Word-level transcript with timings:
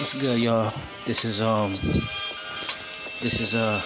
What's 0.00 0.14
good, 0.14 0.40
y'all? 0.40 0.72
This 1.04 1.26
is 1.26 1.42
um, 1.42 1.74
this 3.20 3.38
is 3.38 3.54
uh, 3.54 3.82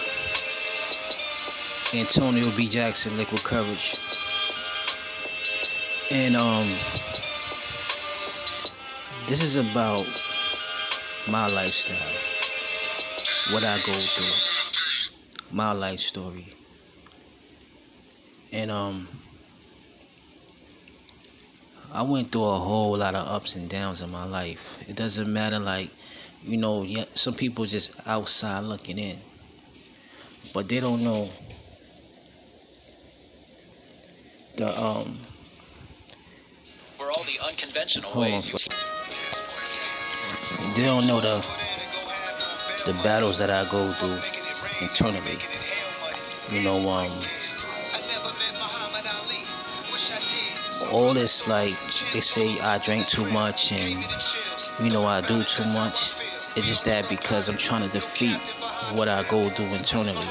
Antonio 1.93 2.49
B. 2.51 2.69
Jackson, 2.69 3.17
Liquid 3.17 3.43
Courage, 3.43 3.97
and 6.09 6.37
um, 6.37 6.73
this 9.27 9.43
is 9.43 9.57
about 9.57 10.07
my 11.27 11.47
lifestyle, 11.47 11.97
what 13.51 13.65
I 13.65 13.77
go 13.79 13.91
through, 13.91 14.31
my 15.51 15.73
life 15.73 15.99
story, 15.99 16.55
and 18.53 18.71
um. 18.71 19.09
I 21.95 22.01
went 22.03 22.31
through 22.31 22.43
a 22.43 22.59
whole 22.59 22.97
lot 22.97 23.15
of 23.15 23.25
ups 23.27 23.55
and 23.55 23.69
downs 23.69 24.01
in 24.01 24.11
my 24.11 24.25
life. 24.25 24.77
It 24.87 24.95
doesn't 24.97 25.31
matter, 25.31 25.59
like, 25.59 25.91
you 26.43 26.57
know, 26.57 26.83
yeah, 26.83 27.05
some 27.15 27.35
people 27.35 27.65
just 27.65 27.91
outside 28.05 28.65
looking 28.65 28.99
in, 28.99 29.21
but 30.53 30.67
they 30.69 30.79
don't 30.79 31.03
know 31.03 31.29
the 34.55 34.67
um. 34.81 35.17
For 36.97 37.11
all 37.11 37.23
the 37.23 37.39
unconventional 37.45 38.11
Hold 38.11 38.25
on, 38.25 38.31
ways 38.31 38.47
you 38.47 38.55
they 40.75 40.83
don't 40.83 41.07
know 41.07 41.19
the 41.21 41.45
the 42.85 42.93
battles 43.03 43.37
that 43.39 43.49
I 43.49 43.67
go 43.69 43.91
through 43.91 44.19
internally. 44.81 45.37
You 46.51 46.61
know, 46.61 46.87
um, 46.89 47.19
all 50.91 51.13
this 51.13 51.47
like 51.47 51.77
they 52.13 52.21
say 52.21 52.59
I 52.59 52.77
drink 52.77 53.07
too 53.07 53.25
much 53.31 53.71
and 53.71 54.05
you 54.79 54.89
know 54.89 55.03
I 55.05 55.21
do 55.21 55.43
too 55.43 55.65
much. 55.73 56.15
It's 56.55 56.67
just 56.67 56.85
that 56.85 57.09
because 57.09 57.49
I'm 57.49 57.57
trying 57.57 57.81
to 57.81 57.89
defeat 57.89 58.37
what 58.93 59.09
I 59.09 59.23
go 59.23 59.49
do 59.49 59.63
internally. 59.63 60.25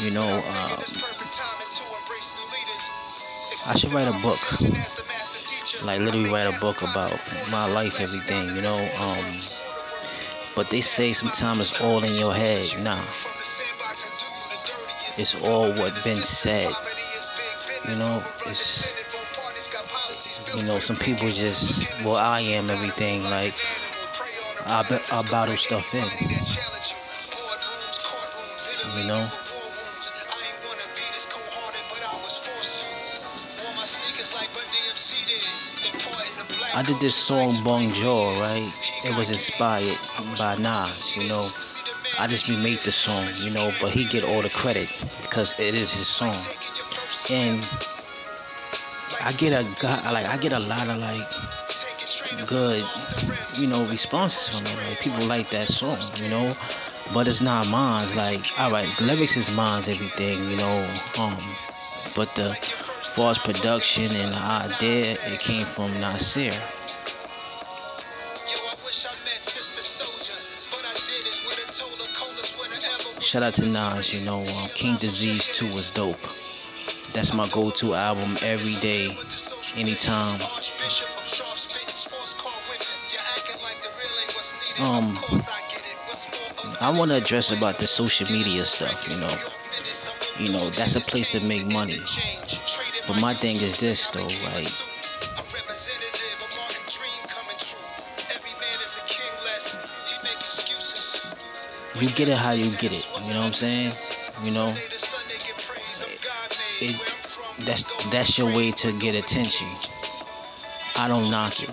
You 0.00 0.10
know, 0.10 0.28
um, 0.28 0.78
I 3.66 3.74
should 3.76 3.92
write 3.92 4.08
a 4.08 4.18
book, 4.20 4.38
like 5.82 6.00
literally 6.00 6.30
write 6.30 6.54
a 6.54 6.58
book 6.60 6.82
about 6.82 7.18
my 7.50 7.66
life, 7.66 8.00
everything. 8.00 8.48
You 8.54 8.60
know, 8.60 8.88
um, 9.00 9.40
but 10.54 10.68
they 10.68 10.82
say 10.82 11.12
sometimes 11.14 11.70
it's 11.70 11.80
all 11.80 12.04
in 12.04 12.14
your 12.14 12.34
head. 12.34 12.82
Nah, 12.82 13.00
it's 15.18 15.34
all 15.42 15.70
what 15.72 15.94
been 16.04 16.22
said. 16.22 16.72
You 17.84 17.96
know, 17.96 18.22
it's 18.46 18.94
you 20.56 20.62
know 20.62 20.80
some 20.80 20.96
people 20.96 21.28
just 21.28 22.04
well 22.04 22.16
I 22.16 22.40
am 22.40 22.70
everything 22.70 23.22
like 23.24 23.54
I 24.66 24.82
I 25.12 25.22
bottle 25.30 25.56
stuff 25.56 25.94
in. 25.94 26.04
You 29.00 29.08
know. 29.08 29.28
I 36.74 36.82
did 36.82 37.00
this 37.00 37.14
song 37.14 37.48
Bong 37.62 37.88
Bonjour, 37.88 38.32
right? 38.40 38.72
It 39.04 39.16
was 39.16 39.30
inspired 39.30 39.98
by 40.38 40.56
Nas, 40.56 41.16
you 41.16 41.28
know. 41.28 41.48
I 42.18 42.26
just 42.26 42.48
remade 42.48 42.80
the 42.80 42.92
song, 42.92 43.28
you 43.40 43.50
know, 43.50 43.70
but 43.80 43.92
he 43.92 44.04
get 44.04 44.24
all 44.24 44.42
the 44.42 44.50
credit 44.50 44.90
because 45.22 45.54
it 45.58 45.74
is 45.74 45.92
his 45.92 46.06
song. 46.06 46.36
And 47.30 47.68
I 49.24 49.32
get 49.32 49.52
a 49.52 49.62
like 50.12 50.26
I 50.26 50.36
get 50.38 50.52
a 50.52 50.60
lot 50.60 50.88
of 50.88 50.98
like 50.98 51.26
good, 52.46 52.84
you 53.54 53.66
know, 53.66 53.84
responses 53.86 54.56
from 54.56 54.66
it. 54.66 54.88
Like 54.88 55.00
people 55.00 55.24
like 55.26 55.50
that 55.50 55.66
song, 55.66 55.98
you 56.16 56.30
know. 56.30 56.52
But 57.12 57.26
it's 57.28 57.40
not 57.40 57.68
mine. 57.68 58.06
Like, 58.14 58.46
alright, 58.58 58.88
lyrics 59.00 59.36
is 59.36 59.54
mine's 59.56 59.88
everything, 59.88 60.50
you 60.50 60.56
know. 60.56 60.88
Um, 61.18 61.42
but 62.14 62.34
the 62.36 62.54
false 62.54 63.38
production 63.38 64.04
and 64.04 64.32
the 64.32 64.38
idea 64.38 65.16
it 65.26 65.40
came 65.40 65.64
from 65.64 65.92
Nasir. 66.00 66.52
Shout 73.20 73.42
out 73.42 73.54
to 73.54 73.66
Nas, 73.66 74.14
you 74.14 74.24
know, 74.24 74.38
um, 74.38 74.68
King 74.68 74.96
Disease 74.98 75.48
2 75.56 75.66
was 75.66 75.90
dope. 75.90 76.45
That's 77.16 77.32
my 77.32 77.48
go-to 77.48 77.94
album 77.94 78.36
every 78.42 78.74
day, 78.74 79.16
anytime. 79.74 80.38
Um, 84.78 85.18
I 86.82 86.94
want 86.94 87.12
to 87.12 87.16
address 87.16 87.52
about 87.52 87.78
the 87.78 87.86
social 87.86 88.30
media 88.30 88.66
stuff, 88.66 89.08
you 89.08 89.18
know. 89.18 89.34
You 90.38 90.52
know, 90.52 90.68
that's 90.68 90.96
a 90.96 91.00
place 91.00 91.30
to 91.30 91.40
make 91.40 91.66
money. 91.66 92.00
But 93.06 93.18
my 93.18 93.32
thing 93.32 93.56
is 93.56 93.80
this, 93.80 94.10
though, 94.10 94.28
like, 94.44 94.68
you 101.98 102.10
get 102.10 102.28
it 102.28 102.36
how 102.36 102.52
you 102.52 102.70
get 102.76 102.92
it. 102.92 103.08
You 103.22 103.32
know 103.32 103.40
what 103.40 103.46
I'm 103.46 103.52
saying? 103.54 103.92
You 104.44 104.52
know, 104.52 104.74
it, 106.80 106.96
that's 107.60 107.84
that's 108.10 108.38
your 108.38 108.48
way 108.48 108.70
to 108.72 108.92
get 108.92 109.14
attention. 109.14 109.66
I 110.96 111.08
don't 111.08 111.30
knock 111.30 111.62
it. 111.62 111.70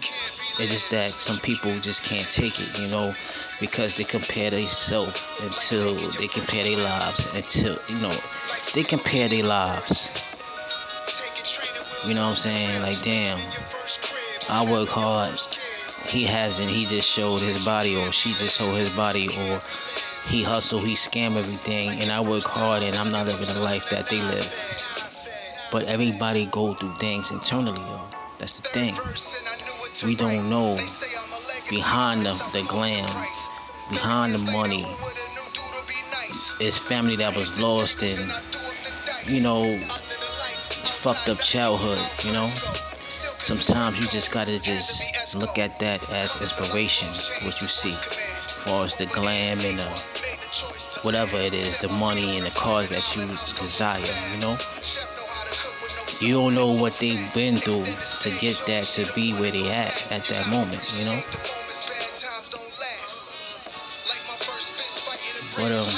It's 0.60 0.70
just 0.70 0.92
that 0.92 1.10
some 1.12 1.40
people 1.40 1.80
just 1.80 2.04
can't 2.04 2.30
take 2.30 2.60
it, 2.62 2.80
you 2.80 2.88
know, 2.88 3.14
because 3.60 3.96
they 3.96 4.04
compare 4.04 4.50
themselves 4.50 5.32
until 5.42 5.96
they 6.20 6.28
compare 6.28 6.64
their 6.64 6.78
lives 6.78 7.34
until 7.36 7.76
you 7.88 8.00
know 8.00 8.14
they 8.74 8.84
compare 8.84 9.28
their 9.28 9.44
lives. 9.44 10.12
You 12.06 12.16
know 12.16 12.24
what 12.24 12.30
I'm 12.32 12.36
saying? 12.36 12.82
Like 12.82 13.02
damn, 13.02 13.40
I 14.50 14.70
work 14.70 14.90
hard. 14.90 15.40
He 16.08 16.24
hasn't. 16.26 16.70
He 16.70 16.86
just 16.86 17.10
showed 17.10 17.40
his 17.40 17.66
body, 17.66 17.96
or 17.96 18.12
she 18.12 18.32
just 18.34 18.58
showed 18.58 18.76
his 18.76 18.94
body, 18.94 19.30
or 19.30 19.60
he 20.26 20.44
hustle, 20.44 20.80
he 20.80 20.94
scam 20.94 21.38
everything, 21.38 22.02
and 22.02 22.12
I 22.12 22.22
work 22.22 22.44
hard, 22.44 22.84
and 22.84 22.96
I'm 22.96 23.10
not 23.10 23.28
living 23.28 23.54
the 23.54 23.60
life 23.60 23.90
that 23.90 24.08
they 24.08 24.22
live. 24.22 24.54
But 25.72 25.86
everybody 25.86 26.46
go 26.46 26.74
through 26.74 26.96
things 26.96 27.32
internally, 27.32 27.82
yo. 27.82 28.02
That's 28.38 28.60
the 28.60 28.68
thing. 28.70 28.96
We 30.06 30.16
don't 30.16 30.50
know 30.50 30.78
behind 31.70 32.24
the, 32.24 32.34
the 32.52 32.64
glam, 32.64 33.08
behind 33.90 34.34
the 34.34 34.52
money, 34.52 34.86
it's 36.60 36.78
family 36.78 37.16
that 37.18 37.36
was 37.36 37.60
lost 37.60 38.04
and, 38.04 38.32
you 39.28 39.42
know, 39.42 39.80
fucked 39.88 41.30
up 41.30 41.40
childhood, 41.40 42.00
you 42.24 42.32
know? 42.32 42.48
Sometimes 43.40 44.00
you 44.00 44.08
just 44.08 44.32
gotta 44.32 44.60
just 44.60 45.36
look 45.36 45.58
at 45.58 45.80
that 45.80 46.08
as 46.10 46.42
inspiration, 46.42 47.10
what 47.46 47.62
you 47.62 47.68
see, 47.68 47.94
far 48.64 48.86
as 48.86 48.96
the 48.96 49.06
glam 49.08 49.60
and 49.60 49.80
the 49.80 50.04
whatever 51.02 51.38
it 51.38 51.54
is, 51.54 51.78
the 51.80 51.90
money 51.90 52.38
and 52.38 52.46
the 52.46 52.52
cars 52.52 52.88
that 52.90 53.16
you 53.16 53.28
desire, 53.60 54.00
you 54.34 54.40
know? 54.40 54.58
You 56.20 56.36
don't 56.36 56.56
know 56.56 56.72
what 56.72 56.94
they've 57.00 57.34
been 57.34 57.58
through 57.58 57.84
to 57.84 58.40
get 58.40 58.62
that 58.68 58.86
to 58.96 59.06
be 59.14 59.34
where 59.34 59.52
they 59.52 59.70
at 59.70 60.12
at 60.12 60.24
that 60.26 60.48
moment, 60.50 60.82
you 60.98 61.06
know? 61.06 61.20
But 65.58 65.72
um 65.72 65.92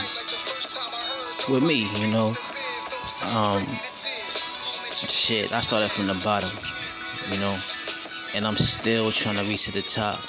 with 1.54 1.64
me, 1.64 1.88
you 2.02 2.12
know, 2.12 2.34
um 3.36 3.64
shit, 4.96 5.54
I 5.54 5.60
started 5.62 5.92
from 5.92 6.08
the 6.08 6.20
bottom, 6.24 6.50
you 7.32 7.40
know, 7.40 7.60
and 8.34 8.48
I'm 8.48 8.58
still 8.58 9.12
trying 9.12 9.38
to 9.38 9.44
reach 9.44 9.66
to 9.66 9.72
the 9.72 9.84
top. 9.84 10.20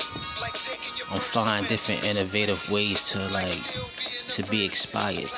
I'm 1.10 1.20
finding 1.20 1.68
different 1.68 2.04
innovative 2.04 2.68
ways 2.70 3.02
to 3.10 3.18
like 3.28 3.62
to 4.30 4.42
be 4.50 4.64
expired. 4.64 5.30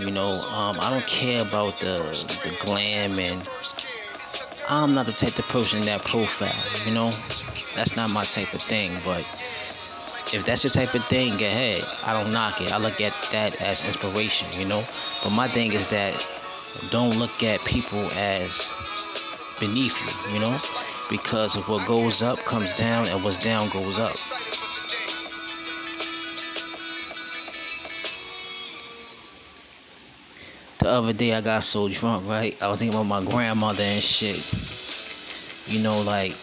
You 0.00 0.10
know, 0.10 0.40
um, 0.52 0.76
I 0.80 0.90
don't 0.90 1.06
care 1.06 1.42
about 1.42 1.78
the 1.78 1.96
the 2.44 2.56
glam 2.64 3.18
and 3.18 3.46
I'm 4.70 4.94
not 4.94 5.06
the 5.06 5.12
type 5.12 5.38
of 5.38 5.46
person 5.48 5.84
that 5.86 6.02
profile. 6.04 6.52
You 6.86 6.94
know, 6.94 7.10
that's 7.74 7.96
not 7.96 8.10
my 8.10 8.24
type 8.24 8.52
of 8.54 8.62
thing. 8.62 8.92
But 9.04 9.20
if 10.32 10.44
that's 10.44 10.64
your 10.64 10.70
type 10.70 10.94
of 10.94 11.04
thing, 11.06 11.36
go 11.36 11.46
ahead. 11.46 11.82
I 12.04 12.12
don't 12.12 12.32
knock 12.32 12.60
it. 12.60 12.72
I 12.72 12.78
look 12.78 13.00
at 13.00 13.14
that 13.32 13.60
as 13.60 13.84
inspiration. 13.84 14.48
You 14.58 14.66
know, 14.66 14.84
but 15.22 15.30
my 15.30 15.48
thing 15.48 15.72
is 15.72 15.88
that 15.88 16.14
don't 16.90 17.18
look 17.18 17.42
at 17.42 17.60
people 17.64 18.10
as 18.12 18.72
beneath 19.60 19.96
you. 20.00 20.34
You 20.34 20.40
know, 20.40 20.56
because 21.08 21.56
of 21.56 21.68
what 21.68 21.86
goes 21.86 22.22
up 22.22 22.38
comes 22.38 22.74
down 22.74 23.06
and 23.08 23.22
what's 23.24 23.38
down 23.38 23.68
goes 23.70 23.98
up. 23.98 24.16
The 30.78 30.88
other 30.88 31.12
day 31.12 31.34
I 31.34 31.40
got 31.40 31.64
so 31.64 31.88
drunk, 31.88 32.26
right? 32.26 32.56
I 32.62 32.68
was 32.68 32.78
thinking 32.78 32.98
about 32.98 33.22
my 33.22 33.30
grandmother 33.30 33.82
and 33.82 34.02
shit. 34.02 34.44
You 35.66 35.80
know, 35.80 36.00
like 36.02 36.36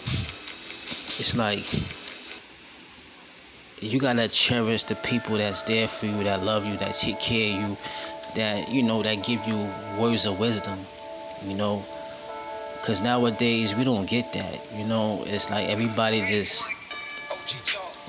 it's 1.17 1.35
like 1.35 1.65
you 3.79 3.99
gotta 3.99 4.27
cherish 4.27 4.83
the 4.83 4.95
people 4.95 5.37
that's 5.37 5.63
there 5.63 5.87
for 5.87 6.07
you, 6.07 6.23
that 6.23 6.43
love 6.43 6.65
you, 6.65 6.77
that 6.77 6.95
take 6.95 7.19
care 7.19 7.55
of 7.55 7.61
you, 7.61 7.77
that 8.35 8.69
you 8.69 8.83
know, 8.83 9.03
that 9.03 9.23
give 9.23 9.45
you 9.47 9.69
words 9.99 10.25
of 10.25 10.39
wisdom. 10.39 10.79
You 11.45 11.55
know, 11.55 11.85
because 12.85 13.01
nowadays 13.01 13.73
we 13.73 13.83
don't 13.83 14.07
get 14.07 14.31
that. 14.33 14.61
You 14.71 14.85
know, 14.85 15.23
it's 15.25 15.49
like 15.49 15.67
everybody 15.69 16.21
just 16.21 16.63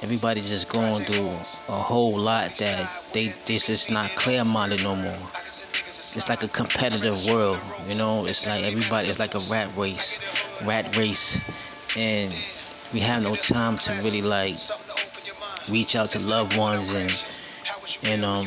everybody 0.03 0.43
just 0.43 0.69
going 0.69 1.03
through 1.03 1.29
a 1.75 1.81
whole 1.81 2.15
lot 2.15 2.51
that 2.57 3.09
they 3.15 3.29
this 3.47 3.71
is 3.71 3.91
not 3.91 4.11
clear 4.11 4.45
minded 4.45 4.83
no 4.83 4.95
more. 4.95 5.17
It's 5.33 6.29
like 6.29 6.43
a 6.43 6.49
competitive 6.49 7.27
world, 7.27 7.59
you 7.89 7.97
know. 7.97 8.27
It's 8.27 8.47
like 8.47 8.65
everybody. 8.65 9.09
It's 9.09 9.19
like 9.19 9.35
a 9.35 9.41
rat 9.51 9.75
race, 9.79 10.63
rat 10.67 10.95
race, 10.95 11.41
and 11.97 12.31
we 12.93 13.01
have 13.01 13.23
no 13.23 13.35
time 13.35 13.79
to 13.79 13.93
really 14.05 14.21
like 14.21 14.59
reach 15.71 15.97
out 15.97 16.11
to 16.11 16.19
loved 16.19 16.55
ones 16.55 16.93
and 16.93 17.25
and 18.03 18.25
um 18.27 18.45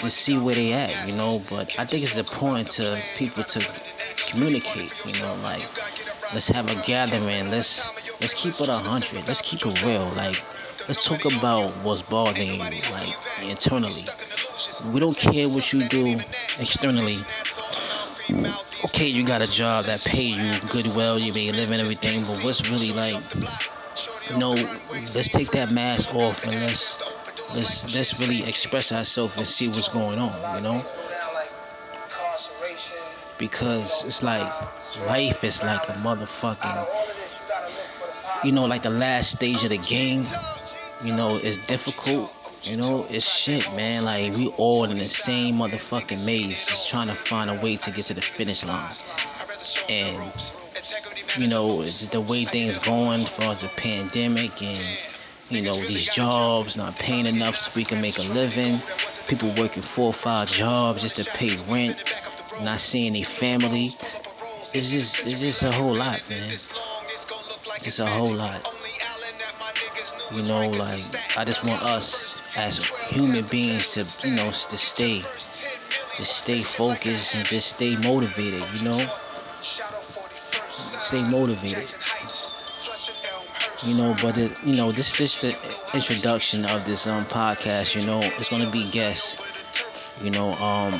to 0.00 0.10
see 0.10 0.36
where 0.36 0.56
they 0.56 0.72
at, 0.72 1.08
you 1.08 1.16
know. 1.16 1.44
But 1.48 1.78
I 1.78 1.84
think 1.84 2.02
it's 2.02 2.16
important 2.16 2.70
to 2.72 3.00
people 3.16 3.44
to 3.44 3.64
communicate. 4.30 4.92
You 5.04 5.20
know, 5.20 5.34
like 5.36 5.62
let's 6.32 6.48
have 6.48 6.68
a 6.70 6.74
gathering. 6.86 7.50
Let's 7.50 8.20
let's 8.20 8.34
keep 8.34 8.60
it 8.60 8.68
a 8.68 8.78
hundred. 8.78 9.26
Let's 9.26 9.42
keep 9.42 9.64
it 9.66 9.84
real. 9.84 10.08
Like 10.10 10.36
let's 10.88 11.04
talk 11.04 11.24
about 11.24 11.72
what's 11.82 12.02
bothering 12.02 12.48
you, 12.48 12.80
like 12.92 13.16
internally. 13.42 14.04
We 14.84 15.00
don't 15.00 15.16
care 15.16 15.48
what 15.48 15.72
you 15.72 15.88
do 15.88 16.16
externally. 16.58 17.18
Okay, 18.84 19.06
you 19.08 19.24
got 19.24 19.42
a 19.42 19.50
job 19.50 19.84
that 19.86 20.02
pay 20.04 20.22
you 20.22 20.60
good, 20.68 20.86
well, 20.96 21.18
you 21.18 21.32
may 21.32 21.50
live 21.52 21.70
and 21.70 21.80
everything, 21.80 22.22
but 22.22 22.40
what's 22.44 22.68
really 22.70 22.92
like? 22.92 23.22
You 24.30 24.38
know, 24.38 24.52
let's 25.14 25.28
take 25.28 25.50
that 25.52 25.70
mask 25.70 26.14
off 26.14 26.44
and 26.46 26.54
let's 26.60 27.02
let's 27.54 27.94
let's 27.94 28.20
really 28.20 28.44
express 28.44 28.92
ourselves 28.92 29.36
and 29.36 29.46
see 29.46 29.68
what's 29.68 29.88
going 29.88 30.18
on. 30.18 30.56
You 30.56 30.62
know 30.62 30.82
because 33.40 34.04
it's 34.04 34.22
like 34.22 34.46
life 35.08 35.42
is 35.42 35.64
like 35.64 35.88
a 35.88 35.92
motherfucking 35.92 36.86
you 38.44 38.52
know 38.52 38.66
like 38.66 38.82
the 38.82 38.90
last 38.90 39.32
stage 39.32 39.64
of 39.64 39.70
the 39.70 39.78
game. 39.78 40.22
You 41.04 41.14
know 41.14 41.40
it's 41.42 41.56
difficult. 41.66 42.36
You 42.64 42.76
know 42.76 43.06
it's 43.08 43.28
shit 43.28 43.66
man. 43.74 44.04
Like 44.04 44.34
we 44.36 44.48
all 44.58 44.84
in 44.84 44.98
the 44.98 45.04
same 45.04 45.56
motherfucking 45.56 46.24
maze 46.26 46.66
just 46.66 46.90
trying 46.90 47.08
to 47.08 47.14
find 47.14 47.50
a 47.50 47.54
way 47.62 47.76
to 47.76 47.90
get 47.90 48.04
to 48.06 48.14
the 48.14 48.20
finish 48.20 48.64
line. 48.64 48.92
And 49.88 50.16
you 51.36 51.48
know 51.48 51.82
it's 51.82 52.08
the 52.08 52.20
way 52.20 52.44
things 52.44 52.78
going 52.78 53.22
as 53.22 53.28
far 53.28 53.46
as 53.46 53.60
the 53.60 53.68
pandemic 53.68 54.62
and 54.62 54.78
you 55.48 55.62
know 55.62 55.76
these 55.80 56.08
jobs 56.14 56.76
not 56.76 56.94
paying 56.98 57.26
enough 57.26 57.56
so 57.56 57.78
we 57.78 57.84
can 57.84 58.00
make 58.00 58.18
a 58.18 58.32
living. 58.32 58.78
People 59.26 59.52
working 59.58 59.82
four 59.82 60.06
or 60.06 60.12
five 60.12 60.48
jobs 60.48 61.02
just 61.02 61.16
to 61.16 61.24
pay 61.36 61.56
rent 61.68 62.04
not 62.64 62.80
seeing 62.80 63.16
a 63.16 63.22
family. 63.22 63.86
It's 64.74 64.90
just 64.90 65.26
it's 65.26 65.40
just 65.40 65.62
a 65.64 65.72
whole 65.72 65.94
lot, 65.94 66.22
man. 66.30 66.50
It's 66.50 67.98
a 67.98 68.06
whole 68.06 68.34
lot. 68.34 68.66
You 70.32 70.42
know, 70.42 70.68
like 70.68 71.00
I 71.36 71.44
just 71.44 71.64
want 71.64 71.82
us 71.82 72.56
as 72.56 72.84
human 73.10 73.44
beings 73.46 73.92
to, 73.94 74.28
you 74.28 74.34
know, 74.36 74.46
to 74.50 74.76
stay, 74.76 75.20
to 75.20 76.24
stay 76.24 76.62
focused 76.62 77.34
and 77.34 77.46
just 77.46 77.70
stay 77.70 77.96
motivated. 77.96 78.62
You 78.80 78.88
know, 78.90 79.06
stay 80.70 81.22
motivated. 81.30 81.94
You 83.84 83.96
know, 83.96 84.14
but 84.20 84.36
it, 84.36 84.62
you 84.62 84.76
know, 84.76 84.92
this 84.92 85.08
is 85.10 85.14
just 85.16 85.40
the 85.40 85.96
introduction 85.96 86.64
of 86.66 86.84
this 86.84 87.06
um 87.06 87.24
podcast. 87.24 87.98
You 87.98 88.06
know, 88.06 88.20
it's 88.22 88.50
gonna 88.50 88.70
be 88.70 88.90
guests. 88.90 90.20
You 90.22 90.30
know, 90.30 90.52
um, 90.56 90.92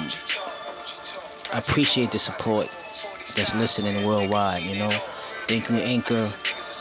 I 1.52 1.58
appreciate 1.58 2.12
the 2.12 2.18
support 2.18 2.68
that's 3.36 3.54
listening 3.54 4.04
worldwide. 4.06 4.62
You 4.64 4.76
know, 4.76 4.90
thank 5.48 5.68
you 5.70 5.76
Anchor. 5.76 6.22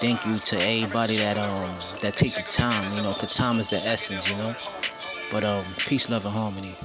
Thank 0.02 0.26
you 0.26 0.36
to 0.40 0.58
everybody 0.60 1.18
that 1.18 1.38
um 1.38 1.76
that 2.02 2.16
take 2.16 2.34
the 2.36 2.44
time. 2.44 2.94
You 2.96 3.02
know, 3.04 3.14
cause 3.14 3.32
time 3.34 3.60
is 3.60 3.70
the 3.70 3.78
essence. 3.78 4.28
You 4.30 4.36
know, 4.38 4.56
but 5.32 5.44
um, 5.44 5.76
peace, 5.86 6.10
love, 6.10 6.26
and 6.26 6.34
harmony. 6.34 6.78